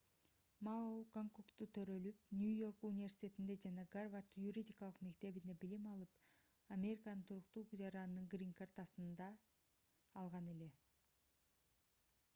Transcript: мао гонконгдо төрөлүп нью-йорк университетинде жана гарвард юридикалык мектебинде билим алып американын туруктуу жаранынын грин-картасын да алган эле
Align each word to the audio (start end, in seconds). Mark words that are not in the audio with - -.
мао 0.67 0.93
гонконгдо 1.15 1.65
төрөлүп 1.77 2.23
нью-йорк 2.37 2.85
университетинде 2.87 3.57
жана 3.65 3.83
гарвард 3.95 4.39
юридикалык 4.45 5.03
мектебинде 5.07 5.55
билим 5.65 5.85
алып 5.91 6.17
американын 6.77 7.23
туруктуу 7.33 7.63
жаранынын 7.83 8.29
грин-картасын 8.35 9.11
да 9.21 9.27
алган 10.23 10.49
эле 10.55 10.71